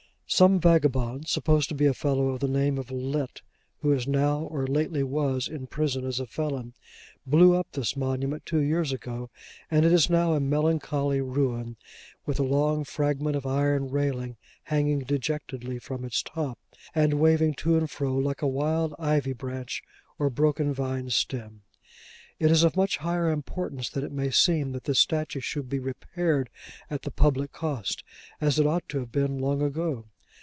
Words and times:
Some 0.33 0.61
vagabond, 0.61 1.27
supposed 1.27 1.67
to 1.69 1.75
be 1.75 1.85
a 1.85 1.93
fellow 1.93 2.29
of 2.29 2.39
the 2.39 2.47
name 2.47 2.77
of 2.77 2.89
Lett, 2.89 3.41
who 3.81 3.91
is 3.91 4.07
now, 4.07 4.39
or 4.43 4.61
who 4.61 4.71
lately 4.71 5.03
was, 5.03 5.49
in 5.49 5.67
prison 5.67 6.05
as 6.05 6.21
a 6.21 6.25
felon, 6.25 6.73
blew 7.27 7.53
up 7.53 7.67
this 7.73 7.97
monument 7.97 8.45
two 8.45 8.61
years 8.61 8.93
ago, 8.93 9.29
and 9.69 9.85
it 9.85 9.91
is 9.91 10.09
now 10.09 10.31
a 10.33 10.39
melancholy 10.39 11.19
ruin, 11.19 11.75
with 12.25 12.39
a 12.39 12.43
long 12.43 12.85
fragment 12.85 13.35
of 13.35 13.45
iron 13.45 13.89
railing 13.89 14.37
hanging 14.63 14.99
dejectedly 14.99 15.77
from 15.79 16.05
its 16.05 16.23
top, 16.23 16.57
and 16.95 17.15
waving 17.19 17.53
to 17.55 17.77
and 17.77 17.91
fro 17.91 18.15
like 18.15 18.41
a 18.41 18.47
wild 18.47 18.95
ivy 18.97 19.33
branch 19.33 19.83
or 20.17 20.29
broken 20.29 20.73
vine 20.73 21.09
stem. 21.09 21.61
It 22.39 22.51
is 22.51 22.63
of 22.63 22.77
much 22.77 22.97
higher 22.99 23.29
importance 23.29 23.89
than 23.89 24.05
it 24.05 24.13
may 24.13 24.31
seem, 24.31 24.71
that 24.71 24.85
this 24.85 24.99
statue 25.01 25.41
should 25.41 25.67
be 25.67 25.79
repaired 25.79 26.49
at 26.89 27.01
the 27.01 27.11
public 27.11 27.51
cost, 27.51 28.05
as 28.39 28.57
it 28.57 28.65
ought 28.65 28.87
to 28.89 28.99
have 28.99 29.11
been 29.11 29.37
long 29.37 29.61
ago. 29.61 30.05